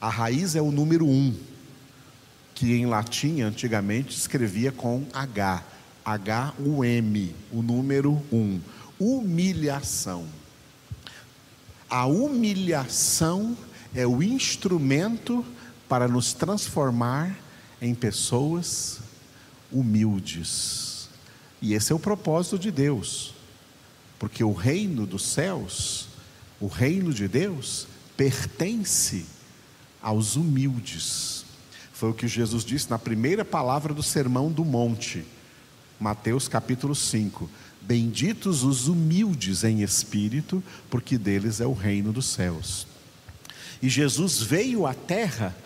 A 0.00 0.08
raiz 0.08 0.56
é 0.56 0.62
o 0.62 0.70
número 0.70 1.06
um, 1.06 1.34
que 2.54 2.72
em 2.72 2.86
latim 2.86 3.42
antigamente 3.42 4.16
escrevia 4.16 4.72
com 4.72 5.06
H, 5.12 5.62
H-U-M, 6.04 7.34
o 7.52 7.62
número 7.62 8.22
um. 8.32 8.60
Humilhação. 8.98 10.26
A 11.88 12.06
humilhação 12.06 13.56
é 13.94 14.06
o 14.06 14.22
instrumento 14.22 15.44
para 15.88 16.08
nos 16.08 16.32
transformar 16.32 17.38
em 17.80 17.94
pessoas 17.94 19.00
humildes. 19.70 21.08
E 21.60 21.74
esse 21.74 21.92
é 21.92 21.94
o 21.94 21.98
propósito 21.98 22.58
de 22.58 22.70
Deus, 22.70 23.34
porque 24.18 24.42
o 24.42 24.52
reino 24.52 25.06
dos 25.06 25.22
céus, 25.24 26.08
o 26.60 26.66
reino 26.66 27.12
de 27.12 27.28
Deus, 27.28 27.86
pertence 28.16 29.26
aos 30.00 30.36
humildes. 30.36 31.44
Foi 31.92 32.10
o 32.10 32.14
que 32.14 32.28
Jesus 32.28 32.64
disse 32.64 32.90
na 32.90 32.98
primeira 32.98 33.44
palavra 33.44 33.92
do 33.92 34.02
Sermão 34.02 34.50
do 34.50 34.64
Monte, 34.64 35.24
Mateus 35.98 36.48
capítulo 36.48 36.94
5. 36.94 37.48
Benditos 37.80 38.64
os 38.64 38.88
humildes 38.88 39.64
em 39.64 39.82
espírito, 39.82 40.62
porque 40.90 41.16
deles 41.16 41.60
é 41.60 41.66
o 41.66 41.72
reino 41.72 42.12
dos 42.12 42.26
céus. 42.26 42.86
E 43.80 43.88
Jesus 43.88 44.42
veio 44.42 44.86
à 44.86 44.94
terra 44.94 45.56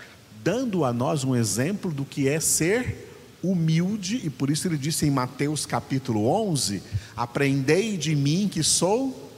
dando 0.42 0.84
a 0.84 0.92
nós 0.92 1.24
um 1.24 1.36
exemplo 1.36 1.92
do 1.92 2.04
que 2.04 2.28
é 2.28 2.40
ser 2.40 3.09
humilde, 3.42 4.20
e 4.24 4.30
por 4.30 4.50
isso 4.50 4.68
ele 4.68 4.76
disse 4.76 5.06
em 5.06 5.10
Mateus 5.10 5.66
capítulo 5.66 6.26
11: 6.26 6.82
Aprendei 7.16 7.96
de 7.96 8.14
mim 8.14 8.48
que 8.50 8.62
sou 8.62 9.30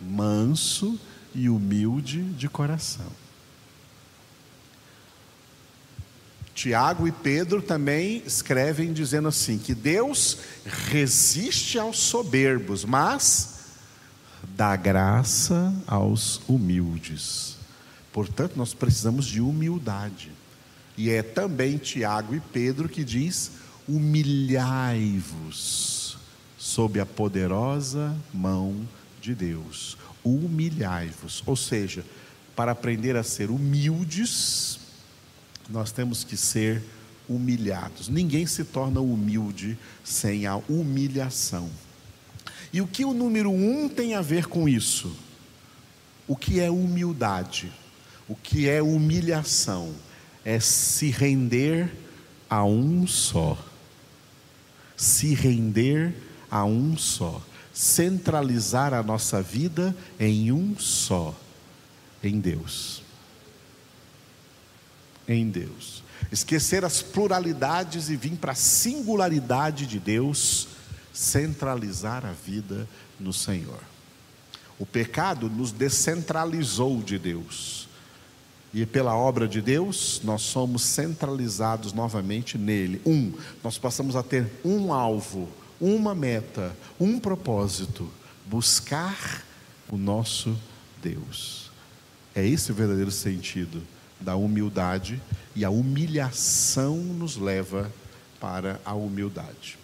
manso 0.00 0.98
e 1.34 1.48
humilde 1.48 2.22
de 2.22 2.48
coração. 2.48 3.06
Tiago 6.54 7.08
e 7.08 7.12
Pedro 7.12 7.62
também 7.62 8.22
escrevem 8.26 8.92
dizendo 8.92 9.28
assim: 9.28 9.58
que 9.58 9.74
Deus 9.74 10.38
resiste 10.64 11.78
aos 11.78 11.98
soberbos, 11.98 12.84
mas 12.84 13.60
dá 14.56 14.76
graça 14.76 15.72
aos 15.86 16.40
humildes. 16.48 17.56
Portanto, 18.12 18.56
nós 18.56 18.74
precisamos 18.74 19.24
de 19.24 19.40
humildade. 19.40 20.32
E 21.00 21.08
é 21.08 21.22
também 21.22 21.78
Tiago 21.78 22.34
e 22.34 22.40
Pedro 22.40 22.86
que 22.86 23.02
diz: 23.02 23.52
humilhai-vos 23.88 24.58
sob 26.58 27.00
a 27.00 27.06
poderosa 27.06 28.14
mão 28.34 28.86
de 29.18 29.34
Deus. 29.34 29.96
Humilhai-vos. 30.22 31.42
Ou 31.46 31.56
seja, 31.56 32.04
para 32.54 32.72
aprender 32.72 33.16
a 33.16 33.22
ser 33.22 33.50
humildes, 33.50 34.78
nós 35.70 35.90
temos 35.90 36.22
que 36.22 36.36
ser 36.36 36.82
humilhados. 37.26 38.10
Ninguém 38.10 38.44
se 38.44 38.62
torna 38.62 39.00
humilde 39.00 39.78
sem 40.04 40.46
a 40.46 40.56
humilhação. 40.68 41.70
E 42.74 42.82
o 42.82 42.86
que 42.86 43.06
o 43.06 43.14
número 43.14 43.50
um 43.50 43.88
tem 43.88 44.14
a 44.14 44.20
ver 44.20 44.48
com 44.48 44.68
isso? 44.68 45.16
O 46.28 46.36
que 46.36 46.60
é 46.60 46.70
humildade? 46.70 47.72
O 48.28 48.36
que 48.36 48.68
é 48.68 48.82
humilhação? 48.82 49.94
É 50.44 50.58
se 50.60 51.10
render 51.10 51.90
a 52.48 52.64
um 52.64 53.06
só. 53.06 53.58
Se 54.96 55.34
render 55.34 56.14
a 56.50 56.64
um 56.64 56.96
só. 56.96 57.42
Centralizar 57.72 58.92
a 58.92 59.02
nossa 59.02 59.40
vida 59.40 59.96
em 60.18 60.52
um 60.52 60.76
só, 60.78 61.34
em 62.22 62.40
Deus. 62.40 63.02
Em 65.26 65.48
Deus. 65.48 66.02
Esquecer 66.32 66.84
as 66.84 67.00
pluralidades 67.00 68.10
e 68.10 68.16
vir 68.16 68.36
para 68.36 68.52
a 68.52 68.56
singularidade 68.56 69.86
de 69.86 69.98
Deus, 69.98 70.68
centralizar 71.12 72.26
a 72.26 72.32
vida 72.32 72.88
no 73.18 73.32
Senhor. 73.32 73.80
O 74.78 74.84
pecado 74.84 75.48
nos 75.48 75.72
descentralizou 75.72 77.02
de 77.02 77.18
Deus 77.18 77.89
e 78.72 78.86
pela 78.86 79.16
obra 79.16 79.48
de 79.48 79.60
Deus, 79.60 80.20
nós 80.22 80.42
somos 80.42 80.82
centralizados 80.82 81.92
novamente 81.92 82.56
nele. 82.56 83.00
Um, 83.04 83.32
nós 83.64 83.78
passamos 83.78 84.14
a 84.14 84.22
ter 84.22 84.46
um 84.64 84.92
alvo, 84.92 85.48
uma 85.80 86.14
meta, 86.14 86.76
um 86.98 87.18
propósito: 87.18 88.08
buscar 88.46 89.44
o 89.90 89.96
nosso 89.96 90.56
Deus. 91.02 91.70
É 92.34 92.46
esse 92.46 92.70
o 92.70 92.74
verdadeiro 92.74 93.10
sentido 93.10 93.82
da 94.20 94.36
humildade, 94.36 95.20
e 95.56 95.64
a 95.64 95.70
humilhação 95.70 96.96
nos 96.96 97.36
leva 97.36 97.90
para 98.38 98.80
a 98.84 98.94
humildade. 98.94 99.78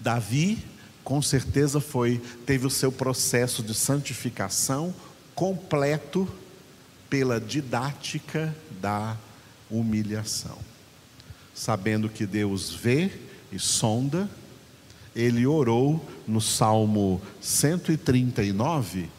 Davi, 0.00 0.64
com 1.04 1.20
certeza, 1.20 1.80
foi, 1.80 2.22
teve 2.46 2.66
o 2.66 2.70
seu 2.70 2.90
processo 2.90 3.62
de 3.62 3.74
santificação 3.74 4.94
completo 5.34 6.28
pela 7.12 7.38
didática 7.38 8.56
da 8.80 9.14
humilhação. 9.70 10.56
Sabendo 11.54 12.08
que 12.08 12.24
Deus 12.24 12.70
vê 12.70 13.12
e 13.52 13.58
sonda, 13.58 14.30
ele 15.14 15.46
orou 15.46 16.02
no 16.26 16.40
Salmo 16.40 17.20
139, 17.38 19.10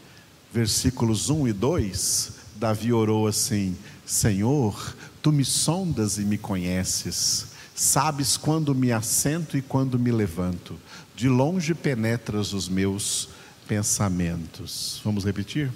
versículos 0.52 1.30
1 1.30 1.46
e 1.46 1.52
2. 1.52 2.32
Davi 2.56 2.92
orou 2.92 3.28
assim: 3.28 3.76
Senhor, 4.04 4.96
tu 5.22 5.30
me 5.30 5.44
sondas 5.44 6.18
e 6.18 6.22
me 6.22 6.36
conheces, 6.36 7.46
sabes 7.76 8.36
quando 8.36 8.74
me 8.74 8.90
assento 8.90 9.56
e 9.56 9.62
quando 9.62 10.00
me 10.00 10.10
levanto, 10.10 10.76
de 11.14 11.28
longe 11.28 11.74
penetras 11.76 12.52
os 12.52 12.68
meus 12.68 13.28
pensamentos. 13.68 15.00
Vamos 15.04 15.24
repetir? 15.24 15.70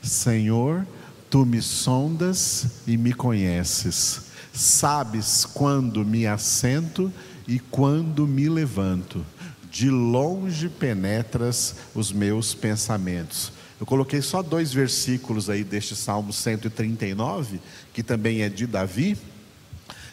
Senhor, 0.00 0.86
Tu 1.34 1.44
me 1.44 1.60
sondas 1.60 2.64
e 2.86 2.96
me 2.96 3.12
conheces, 3.12 4.20
sabes 4.52 5.44
quando 5.44 6.04
me 6.04 6.28
assento 6.28 7.12
e 7.48 7.58
quando 7.58 8.24
me 8.24 8.48
levanto, 8.48 9.26
de 9.68 9.90
longe 9.90 10.68
penetras 10.68 11.74
os 11.92 12.12
meus 12.12 12.54
pensamentos. 12.54 13.50
Eu 13.80 13.84
coloquei 13.84 14.22
só 14.22 14.44
dois 14.44 14.72
versículos 14.72 15.50
aí 15.50 15.64
deste 15.64 15.96
Salmo 15.96 16.32
139, 16.32 17.60
que 17.92 18.04
também 18.04 18.42
é 18.42 18.48
de 18.48 18.64
Davi, 18.64 19.18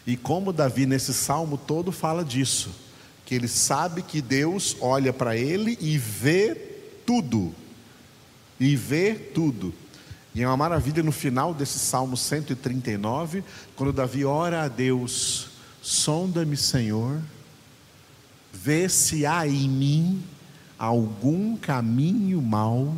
e 0.04 0.16
como 0.16 0.52
Davi 0.52 0.86
nesse 0.86 1.14
salmo 1.14 1.56
todo 1.56 1.92
fala 1.92 2.24
disso, 2.24 2.70
que 3.24 3.36
ele 3.36 3.46
sabe 3.46 4.02
que 4.02 4.20
Deus 4.20 4.76
olha 4.80 5.12
para 5.12 5.36
ele 5.36 5.78
e 5.80 5.96
vê 5.96 6.56
tudo, 7.06 7.54
e 8.58 8.74
vê 8.74 9.14
tudo. 9.14 9.72
E 10.34 10.42
é 10.42 10.46
uma 10.46 10.56
maravilha 10.56 11.02
no 11.02 11.12
final 11.12 11.52
desse 11.52 11.78
Salmo 11.78 12.16
139, 12.16 13.44
quando 13.76 13.92
Davi 13.92 14.24
ora 14.24 14.62
a 14.62 14.68
Deus: 14.68 15.48
sonda-me, 15.82 16.56
Senhor, 16.56 17.20
vê 18.52 18.88
se 18.88 19.26
há 19.26 19.46
em 19.46 19.68
mim 19.68 20.22
algum 20.78 21.56
caminho 21.56 22.40
mau 22.40 22.94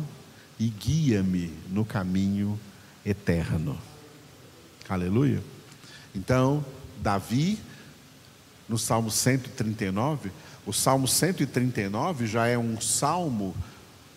e 0.57 0.69
guia-me 0.69 1.53
no 1.69 1.83
caminho 1.83 2.59
eterno. 3.05 3.77
Aleluia. 4.87 5.43
Então, 6.15 6.63
Davi, 7.01 7.59
no 8.69 8.77
Salmo 8.77 9.11
139, 9.11 10.31
o 10.65 10.71
Salmo 10.71 11.07
139 11.07 12.25
já 12.25 12.47
é 12.47 12.57
um 12.57 12.79
salmo 12.79 13.53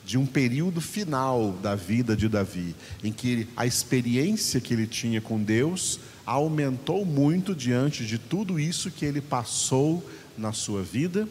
de 0.08 0.16
um 0.16 0.24
período 0.24 0.80
final 0.80 1.52
da 1.62 1.74
vida 1.74 2.16
de 2.16 2.30
Davi, 2.30 2.74
em 3.04 3.12
que 3.12 3.46
a 3.54 3.66
experiência 3.66 4.58
que 4.58 4.72
ele 4.72 4.86
tinha 4.86 5.20
com 5.20 5.38
Deus 5.38 6.00
aumentou 6.24 7.04
muito 7.04 7.54
diante 7.54 8.06
de 8.06 8.16
tudo 8.16 8.58
isso 8.58 8.90
que 8.90 9.04
ele 9.04 9.20
passou 9.20 10.02
na 10.38 10.50
sua 10.50 10.82
vida, 10.82 11.28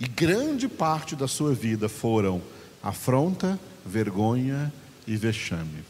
e 0.00 0.08
grande 0.08 0.66
parte 0.66 1.14
da 1.14 1.28
sua 1.28 1.54
vida 1.54 1.88
foram 1.88 2.42
afronta, 2.82 3.56
vergonha 3.86 4.72
e 5.06 5.16
vexame. 5.16 5.84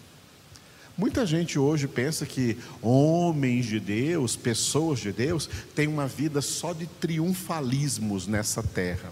Muita 0.94 1.24
gente 1.24 1.58
hoje 1.58 1.88
pensa 1.88 2.26
que 2.26 2.58
homens 2.82 3.64
de 3.64 3.80
Deus, 3.80 4.36
pessoas 4.36 4.98
de 4.98 5.10
Deus, 5.10 5.48
têm 5.74 5.88
uma 5.88 6.06
vida 6.06 6.42
só 6.42 6.74
de 6.74 6.86
triunfalismos 6.86 8.26
nessa 8.26 8.62
terra. 8.62 9.10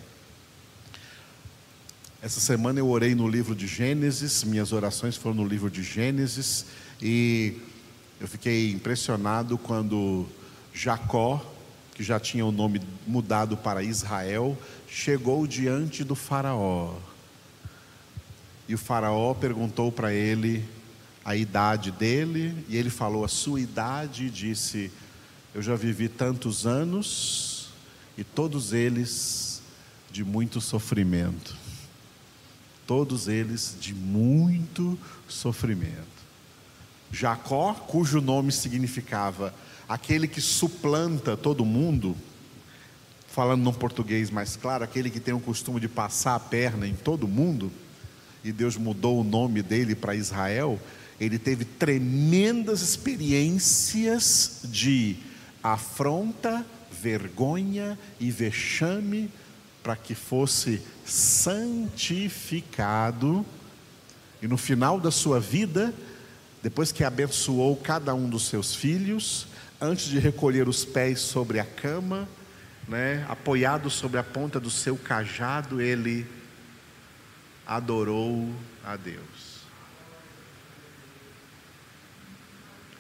Essa 2.22 2.40
semana 2.40 2.80
eu 2.80 2.88
orei 2.88 3.14
no 3.14 3.28
livro 3.28 3.54
de 3.54 3.66
Gênesis, 3.66 4.42
minhas 4.42 4.72
orações 4.72 5.16
foram 5.16 5.36
no 5.36 5.46
livro 5.46 5.70
de 5.70 5.82
Gênesis, 5.82 6.64
e 7.00 7.58
eu 8.18 8.26
fiquei 8.26 8.70
impressionado 8.70 9.58
quando 9.58 10.26
Jacó, 10.72 11.44
que 11.94 12.02
já 12.02 12.18
tinha 12.18 12.44
o 12.44 12.50
nome 12.50 12.80
mudado 13.06 13.54
para 13.54 13.82
Israel, 13.82 14.56
chegou 14.88 15.46
diante 15.46 16.02
do 16.02 16.14
Faraó. 16.14 16.94
E 18.66 18.74
o 18.74 18.78
Faraó 18.78 19.34
perguntou 19.34 19.92
para 19.92 20.12
ele 20.12 20.64
a 21.22 21.36
idade 21.36 21.90
dele, 21.90 22.64
e 22.66 22.78
ele 22.78 22.90
falou 22.90 23.26
a 23.26 23.28
sua 23.28 23.60
idade 23.60 24.24
e 24.24 24.30
disse: 24.30 24.90
Eu 25.54 25.60
já 25.60 25.76
vivi 25.76 26.08
tantos 26.08 26.66
anos, 26.66 27.68
e 28.16 28.24
todos 28.24 28.72
eles 28.72 29.60
de 30.10 30.24
muito 30.24 30.62
sofrimento 30.62 31.65
todos 32.86 33.28
eles 33.28 33.76
de 33.80 33.94
muito 33.94 34.98
sofrimento. 35.28 36.16
Jacó, 37.10 37.74
cujo 37.74 38.20
nome 38.20 38.52
significava 38.52 39.54
aquele 39.88 40.26
que 40.26 40.40
suplanta 40.40 41.36
todo 41.36 41.64
mundo, 41.64 42.16
falando 43.28 43.62
num 43.62 43.72
português 43.72 44.30
mais 44.30 44.56
claro, 44.56 44.84
aquele 44.84 45.10
que 45.10 45.20
tem 45.20 45.34
o 45.34 45.40
costume 45.40 45.80
de 45.80 45.88
passar 45.88 46.34
a 46.34 46.40
perna 46.40 46.86
em 46.86 46.94
todo 46.94 47.28
mundo, 47.28 47.70
e 48.42 48.52
Deus 48.52 48.76
mudou 48.76 49.20
o 49.20 49.24
nome 49.24 49.62
dele 49.62 49.94
para 49.94 50.14
Israel, 50.14 50.80
ele 51.20 51.38
teve 51.38 51.64
tremendas 51.64 52.82
experiências 52.82 54.60
de 54.64 55.16
afronta, 55.62 56.64
vergonha 57.00 57.98
e 58.20 58.30
vexame 58.30 59.30
para 59.86 59.94
que 59.94 60.16
fosse 60.16 60.82
santificado 61.04 61.86
e 64.42 64.48
no 64.48 64.58
final 64.58 64.98
da 64.98 65.12
sua 65.12 65.38
vida, 65.38 65.94
depois 66.60 66.90
que 66.90 67.04
abençoou 67.04 67.76
cada 67.76 68.12
um 68.12 68.28
dos 68.28 68.48
seus 68.48 68.74
filhos, 68.74 69.46
antes 69.80 70.06
de 70.06 70.18
recolher 70.18 70.68
os 70.68 70.84
pés 70.84 71.20
sobre 71.20 71.60
a 71.60 71.64
cama, 71.64 72.28
né, 72.88 73.24
apoiado 73.28 73.88
sobre 73.88 74.18
a 74.18 74.24
ponta 74.24 74.58
do 74.58 74.70
seu 74.70 74.96
cajado, 74.96 75.80
ele 75.80 76.26
adorou 77.64 78.52
a 78.84 78.96
Deus. 78.96 79.60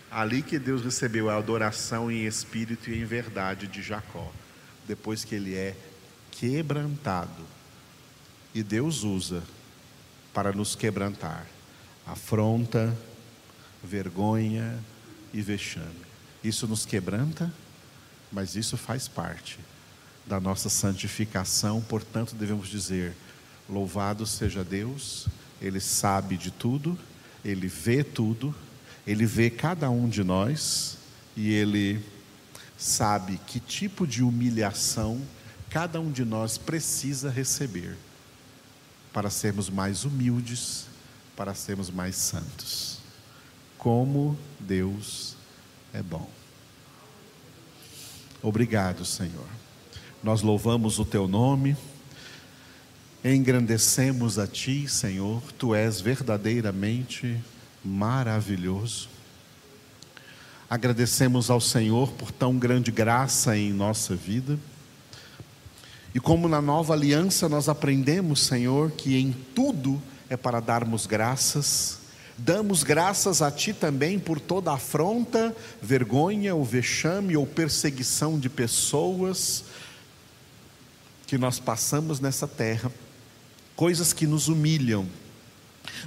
Ali 0.08 0.40
que 0.40 0.56
Deus 0.56 0.84
recebeu 0.84 1.28
a 1.28 1.36
adoração 1.36 2.12
em 2.12 2.26
espírito 2.26 2.90
e 2.90 3.00
em 3.00 3.04
verdade 3.04 3.66
de 3.66 3.82
Jacó, 3.82 4.32
depois 4.86 5.24
que 5.24 5.34
ele 5.34 5.56
é 5.56 5.74
quebrantado. 6.38 7.44
E 8.54 8.62
Deus 8.62 9.02
usa 9.02 9.42
para 10.32 10.52
nos 10.52 10.74
quebrantar 10.74 11.46
afronta, 12.06 12.96
vergonha 13.82 14.78
e 15.34 15.42
vexame. 15.42 16.06
Isso 16.42 16.66
nos 16.66 16.86
quebranta, 16.86 17.52
mas 18.30 18.54
isso 18.54 18.76
faz 18.76 19.08
parte 19.08 19.58
da 20.24 20.38
nossa 20.38 20.68
santificação, 20.68 21.80
portanto, 21.82 22.34
devemos 22.34 22.68
dizer: 22.68 23.14
Louvado 23.68 24.26
seja 24.26 24.62
Deus, 24.62 25.26
Ele 25.60 25.80
sabe 25.80 26.36
de 26.36 26.50
tudo, 26.50 26.96
Ele 27.44 27.66
vê 27.66 28.04
tudo, 28.04 28.54
Ele 29.06 29.26
vê 29.26 29.50
cada 29.50 29.90
um 29.90 30.08
de 30.08 30.22
nós 30.22 30.96
e 31.36 31.52
Ele 31.52 32.04
sabe 32.78 33.40
que 33.46 33.58
tipo 33.58 34.06
de 34.06 34.22
humilhação 34.22 35.20
cada 35.76 36.00
um 36.00 36.10
de 36.10 36.24
nós 36.24 36.56
precisa 36.56 37.28
receber 37.28 37.98
para 39.12 39.28
sermos 39.28 39.68
mais 39.68 40.06
humildes, 40.06 40.86
para 41.36 41.54
sermos 41.54 41.90
mais 41.90 42.16
santos. 42.16 42.96
Como 43.76 44.38
Deus 44.58 45.36
é 45.92 46.02
bom. 46.02 46.30
Obrigado, 48.42 49.04
Senhor. 49.04 49.46
Nós 50.22 50.40
louvamos 50.40 50.98
o 50.98 51.04
teu 51.04 51.28
nome, 51.28 51.76
engrandecemos 53.22 54.38
a 54.38 54.46
ti, 54.46 54.88
Senhor. 54.88 55.42
Tu 55.58 55.74
és 55.74 56.00
verdadeiramente 56.00 57.38
maravilhoso. 57.84 59.10
Agradecemos 60.70 61.50
ao 61.50 61.60
Senhor 61.60 62.12
por 62.12 62.32
tão 62.32 62.58
grande 62.58 62.90
graça 62.90 63.58
em 63.58 63.74
nossa 63.74 64.16
vida. 64.16 64.58
E 66.16 66.18
como 66.18 66.48
na 66.48 66.62
nova 66.62 66.94
aliança 66.94 67.46
nós 67.46 67.68
aprendemos, 67.68 68.40
Senhor, 68.46 68.90
que 68.90 69.18
em 69.18 69.32
tudo 69.54 70.02
é 70.30 70.34
para 70.34 70.60
darmos 70.60 71.04
graças, 71.04 71.98
damos 72.38 72.82
graças 72.82 73.42
a 73.42 73.50
Ti 73.50 73.74
também 73.74 74.18
por 74.18 74.40
toda 74.40 74.72
afronta, 74.72 75.54
vergonha, 75.82 76.54
ou 76.54 76.64
vexame 76.64 77.36
ou 77.36 77.46
perseguição 77.46 78.38
de 78.38 78.48
pessoas 78.48 79.64
que 81.26 81.36
nós 81.36 81.58
passamos 81.58 82.18
nessa 82.18 82.48
terra, 82.48 82.90
coisas 83.76 84.14
que 84.14 84.26
nos 84.26 84.48
humilham, 84.48 85.06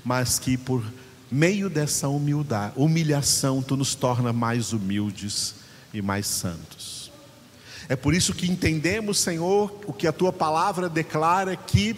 mas 0.03 0.39
que 0.39 0.57
por 0.57 0.83
meio 1.29 1.69
dessa 1.69 2.07
humildade, 2.07 2.73
humilhação, 2.77 3.61
Tu 3.61 3.77
nos 3.77 3.93
torna 3.93 4.33
mais 4.33 4.73
humildes 4.73 5.53
e 5.93 6.01
mais 6.01 6.25
santos. 6.25 6.98
É 7.89 7.95
por 7.95 8.13
isso 8.13 8.35
que 8.35 8.45
entendemos, 8.45 9.17
Senhor, 9.17 9.75
o 9.87 9.91
que 9.91 10.05
a 10.05 10.13
tua 10.13 10.31
palavra 10.31 10.87
declara 10.87 11.55
que 11.55 11.95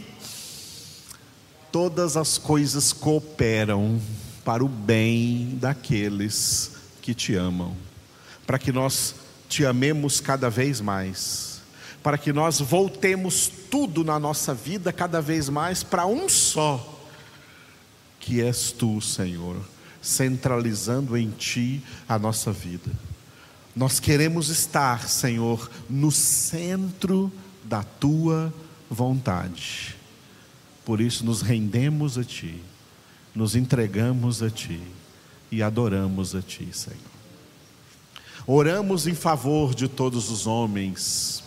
todas 1.70 2.16
as 2.16 2.38
coisas 2.38 2.94
cooperam 2.94 4.00
para 4.46 4.64
o 4.64 4.70
bem 4.70 5.58
daqueles 5.60 6.72
que 7.02 7.14
te 7.14 7.36
amam, 7.36 7.76
para 8.48 8.58
que 8.58 8.72
nós 8.72 9.16
te 9.50 9.66
amemos 9.66 10.22
cada 10.22 10.50
vez 10.50 10.80
mais, 10.80 11.62
para 12.02 12.18
que 12.18 12.32
nós 12.32 12.62
voltemos 12.62 13.52
tudo 13.70 14.02
na 14.02 14.18
nossa 14.18 14.54
vida 14.54 14.94
cada 14.94 15.22
vez 15.22 15.50
mais 15.50 15.84
para 15.84 16.06
um 16.06 16.30
só, 16.30 17.04
que 18.18 18.42
és 18.42 18.72
tu, 18.72 19.02
Senhor, 19.02 19.58
centralizando 20.02 21.18
em 21.18 21.32
ti 21.32 21.84
a 22.08 22.18
nossa 22.18 22.50
vida. 22.50 22.90
Nós 23.76 24.00
queremos 24.00 24.50
estar, 24.50 25.08
Senhor, 25.08 25.70
no 25.90 26.12
centro 26.12 27.32
da 27.64 27.84
tua 27.84 28.54
vontade. 28.90 29.96
Por 30.84 31.00
isso 31.00 31.24
nos 31.24 31.42
rendemos 31.42 32.18
a 32.18 32.24
Ti, 32.24 32.62
nos 33.34 33.56
entregamos 33.56 34.44
a 34.44 34.50
Ti 34.50 34.82
e 35.50 35.64
adoramos 35.64 36.36
a 36.36 36.42
Ti, 36.42 36.68
Senhor. 36.74 37.00
Oramos 38.46 39.08
em 39.08 39.14
favor 39.14 39.74
de 39.74 39.88
todos 39.88 40.30
os 40.30 40.48
homens, 40.48 41.44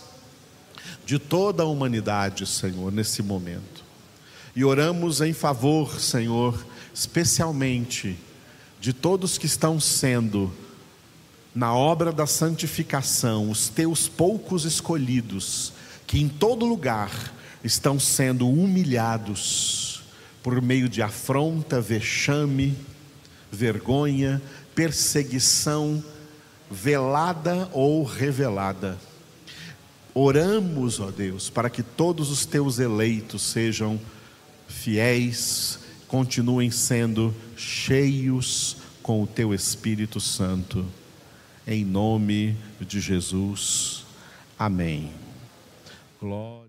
de 1.05 1.19
toda 1.19 1.61
a 1.61 1.67
humanidade, 1.67 2.47
Senhor, 2.47 2.91
nesse 2.91 3.21
momento. 3.21 3.83
E 4.55 4.63
oramos 4.63 5.21
em 5.21 5.33
favor, 5.33 5.99
Senhor, 5.99 6.65
especialmente 6.93 8.17
de 8.79 8.93
todos 8.93 9.37
que 9.37 9.45
estão 9.45 9.79
sendo 9.79 10.51
na 11.55 11.73
obra 11.73 12.11
da 12.11 12.27
santificação, 12.27 13.49
os 13.49 13.69
teus 13.69 14.09
poucos 14.09 14.65
escolhidos, 14.65 15.71
que 16.05 16.19
em 16.19 16.27
todo 16.27 16.65
lugar 16.65 17.33
estão 17.63 17.97
sendo 17.97 18.49
humilhados 18.49 20.03
por 20.43 20.61
meio 20.61 20.89
de 20.89 21.01
afronta, 21.01 21.79
vexame, 21.79 22.75
vergonha, 23.49 24.41
perseguição 24.75 26.03
velada 26.69 27.69
ou 27.71 28.03
revelada. 28.03 28.97
Oramos, 30.13 30.99
ó 30.99 31.09
Deus, 31.09 31.49
para 31.49 31.69
que 31.69 31.81
todos 31.81 32.31
os 32.31 32.45
teus 32.45 32.79
eleitos 32.79 33.41
sejam 33.41 33.99
fiéis, 34.67 35.79
continuem 36.07 36.69
sendo 36.69 37.33
cheios 37.55 38.77
com 39.01 39.23
o 39.23 39.27
teu 39.27 39.53
Espírito 39.53 40.19
Santo. 40.19 40.85
Em 41.67 41.83
nome 41.83 42.55
de 42.79 42.99
Jesus. 42.99 44.05
Amém. 44.57 45.11
Glória 46.21 46.64